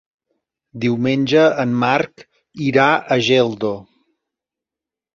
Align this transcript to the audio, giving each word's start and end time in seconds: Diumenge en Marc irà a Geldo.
Diumenge 0.85 1.43
en 1.65 1.77
Marc 1.85 2.25
irà 2.71 2.89
a 2.97 3.21
Geldo. 3.31 3.75